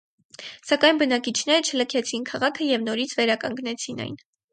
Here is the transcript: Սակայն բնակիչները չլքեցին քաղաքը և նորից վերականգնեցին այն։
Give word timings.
Սակայն 0.69 1.01
բնակիչները 1.01 1.65
չլքեցին 1.73 2.25
քաղաքը 2.31 2.71
և 2.71 2.87
նորից 2.87 3.13
վերականգնեցին 3.21 4.03
այն։ 4.07 4.19